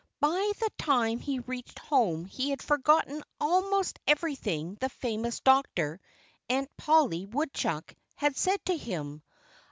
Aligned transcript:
By 0.19 0.51
the 0.57 0.71
time 0.79 1.19
he 1.19 1.37
reached 1.41 1.77
home 1.77 2.25
he 2.25 2.49
had 2.49 2.63
forgotten 2.63 3.21
almost 3.39 3.99
everything 4.07 4.75
the 4.81 4.89
famous 4.89 5.41
doctor, 5.41 6.01
Aunt 6.49 6.75
Polly 6.75 7.27
Woodchuck, 7.27 7.93
had 8.15 8.35
said 8.35 8.65
to 8.65 8.75
him. 8.75 9.21